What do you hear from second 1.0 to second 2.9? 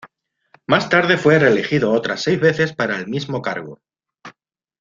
fue reelegido otras seis veces